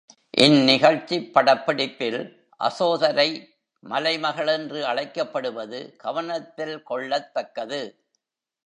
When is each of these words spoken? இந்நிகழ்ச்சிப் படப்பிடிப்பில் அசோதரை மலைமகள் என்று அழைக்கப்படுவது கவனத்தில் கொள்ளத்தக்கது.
இந்நிகழ்ச்சிப் 0.37 1.27
படப்பிடிப்பில் 1.33 2.17
அசோதரை 2.59 3.27
மலைமகள் 3.83 4.47
என்று 4.47 4.85
அழைக்கப்படுவது 4.85 5.95
கவனத்தில் 5.95 6.83
கொள்ளத்தக்கது. 6.89 7.81